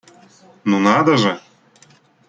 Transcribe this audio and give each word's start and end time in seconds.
Ну 0.63 0.79
надо 0.79 1.15
же! 1.15 1.39